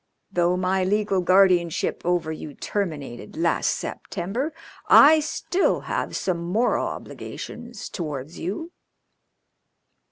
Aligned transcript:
Though 0.31 0.57
my 0.57 0.83
legal 0.83 1.21
guardianship 1.21 2.01
over 2.03 2.31
you 2.31 2.55
terminated 2.55 3.37
last 3.37 3.67
September 3.69 4.51
I 4.87 5.19
still 5.19 5.81
have 5.81 6.17
some 6.17 6.39
moral 6.39 6.87
obligations 6.87 7.87
towards 7.87 8.39
you. 8.39 8.71